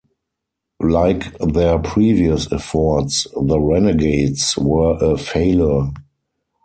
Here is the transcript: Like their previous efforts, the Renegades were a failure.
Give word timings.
Like 0.81 1.37
their 1.37 1.77
previous 1.77 2.51
efforts, 2.51 3.27
the 3.39 3.59
Renegades 3.59 4.57
were 4.57 4.95
a 4.99 5.15
failure. 5.15 5.91